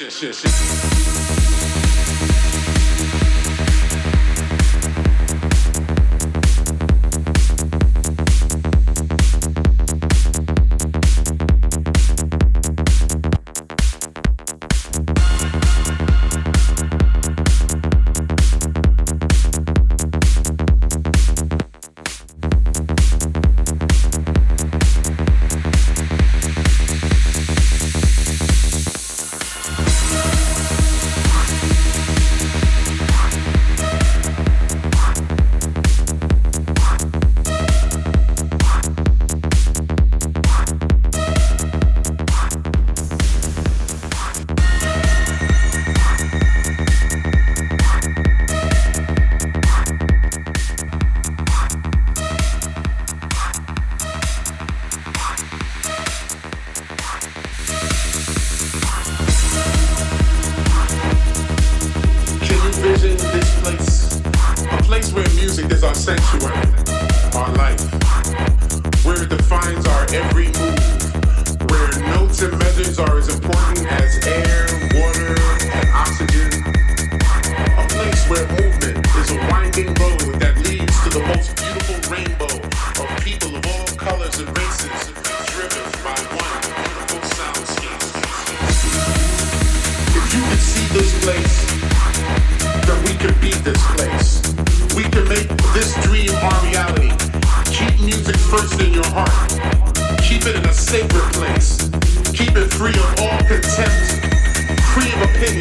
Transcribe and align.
Shit, 0.00 0.10
shit, 0.10 0.34
shit, 0.34 1.39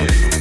free 0.07 0.38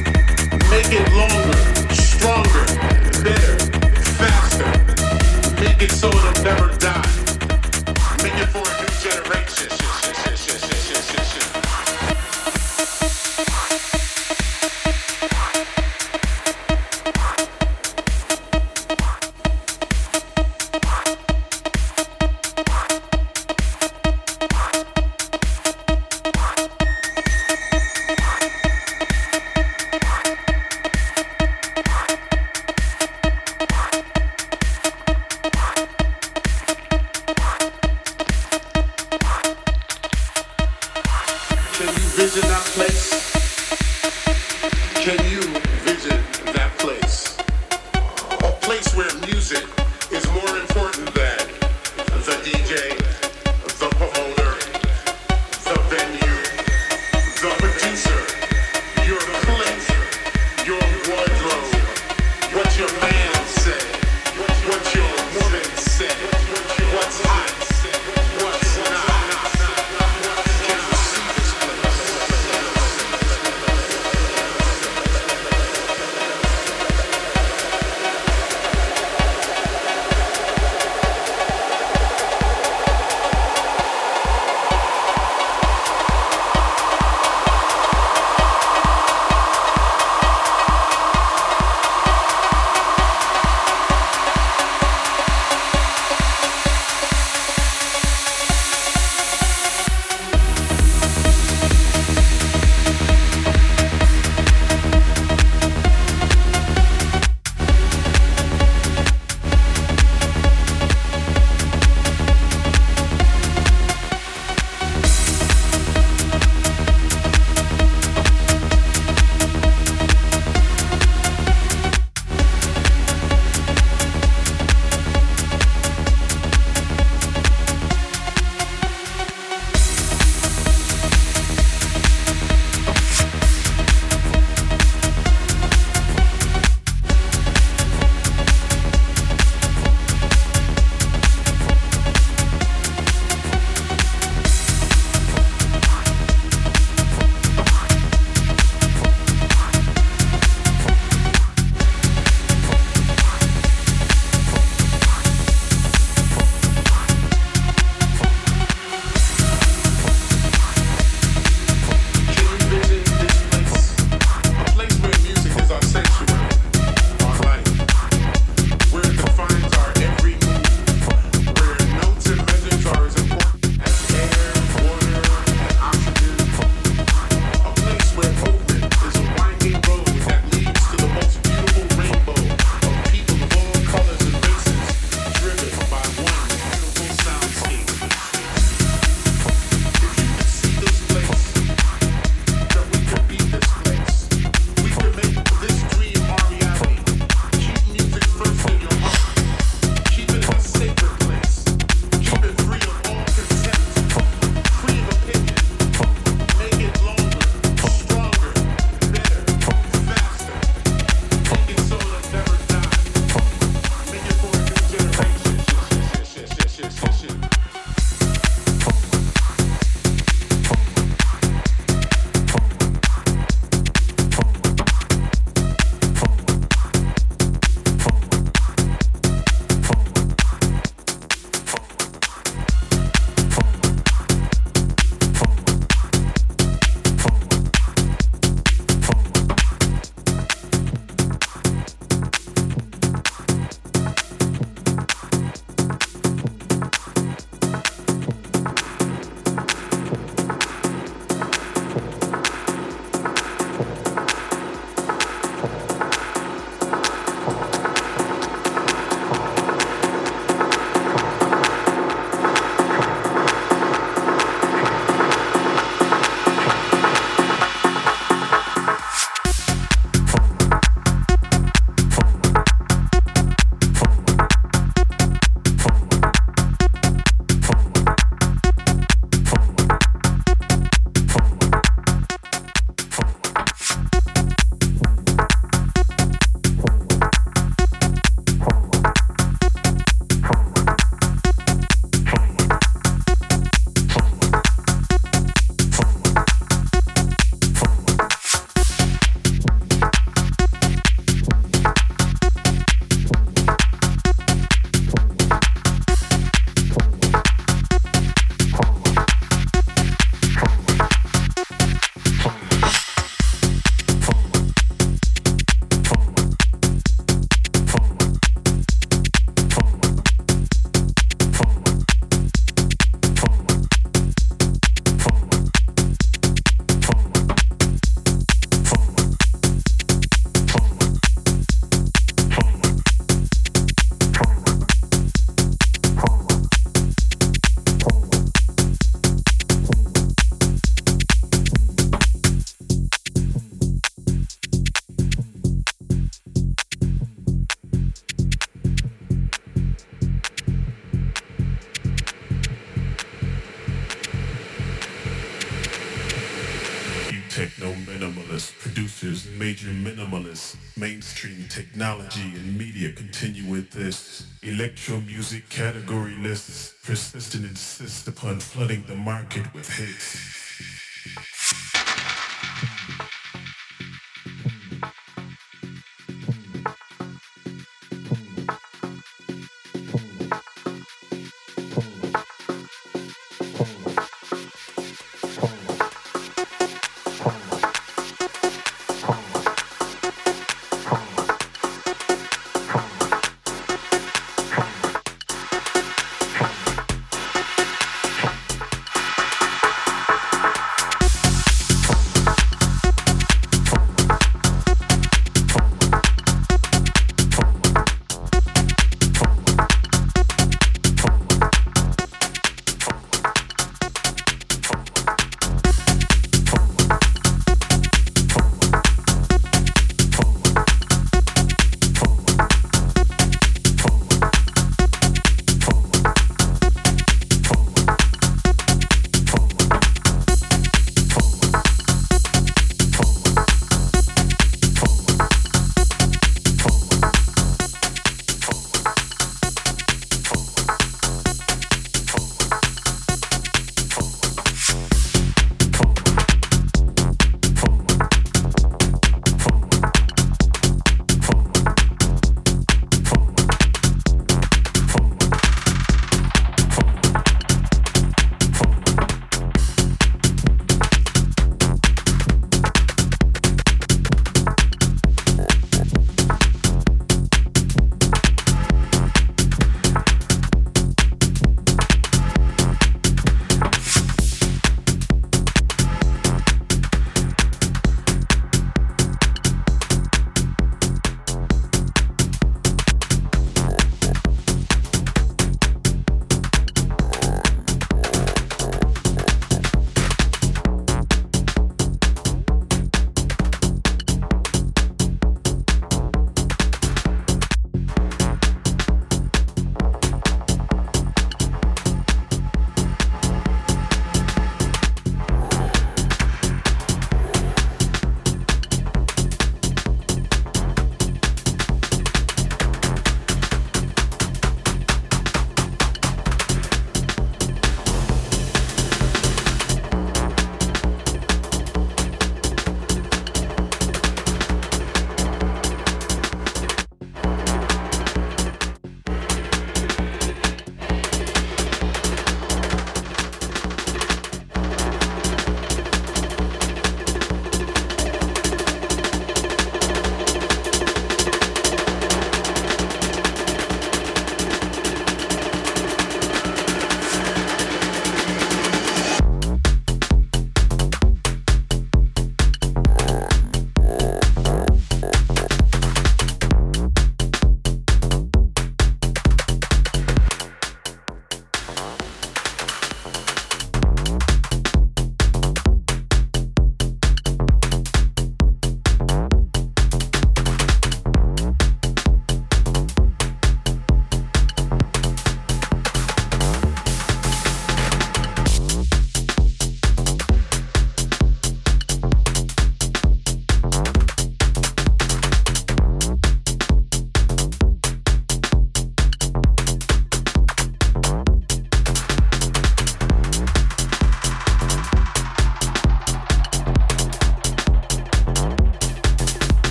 technology 361.69 362.55
and 362.55 362.77
media 362.77 363.11
continue 363.11 363.71
with 363.71 363.91
this. 363.91 364.47
Electro 364.63 365.21
music 365.21 365.69
category 365.69 366.35
lists 366.39 366.95
persist 367.05 367.55
and 367.55 367.65
insist 367.65 368.27
upon 368.27 368.59
flooding 368.59 369.03
the 369.07 369.15
market 369.15 369.71
with 369.73 369.87
hits. 369.87 370.58